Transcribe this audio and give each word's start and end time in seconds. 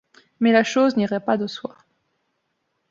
Mais 0.39 0.51
la 0.51 0.63
chose 0.63 0.97
n'ira 0.97 1.19
pas 1.19 1.37
de 1.37 1.45
soi. 1.45 1.77